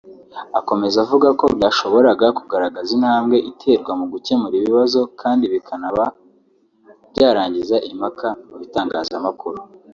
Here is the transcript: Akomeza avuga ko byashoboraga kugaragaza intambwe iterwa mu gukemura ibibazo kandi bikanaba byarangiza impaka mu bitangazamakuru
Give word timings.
Akomeza 0.59 0.97
avuga 1.05 1.27
ko 1.39 1.45
byashoboraga 1.55 2.27
kugaragaza 2.37 2.89
intambwe 2.97 3.37
iterwa 3.51 3.91
mu 3.99 4.05
gukemura 4.13 4.55
ibibazo 4.57 4.99
kandi 5.21 5.43
bikanaba 5.53 6.03
byarangiza 7.11 7.75
impaka 7.91 8.27
mu 8.47 8.55
bitangazamakuru 8.61 9.59